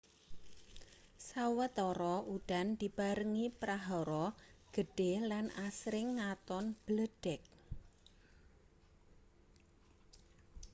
[1.27, 4.27] sawetara udan dibarengi prahara
[4.75, 7.41] gedhe lan asring ngaton bledhek